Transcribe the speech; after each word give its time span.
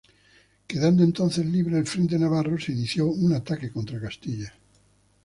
Quedando 0.65 1.03
entonces 1.03 1.45
libre 1.45 1.77
el 1.77 1.85
frente 1.85 2.17
navarro, 2.17 2.59
se 2.59 2.71
inició 2.71 3.05
un 3.05 3.33
ataque 3.33 3.71
contra 3.71 4.01
Castilla. 4.01 4.51